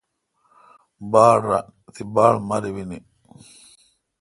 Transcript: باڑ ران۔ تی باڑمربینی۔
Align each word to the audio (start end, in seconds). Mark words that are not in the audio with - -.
باڑ 1.11 1.37
ران۔ 1.49 1.65
تی 1.93 2.01
باڑمربینی۔ 2.13 2.99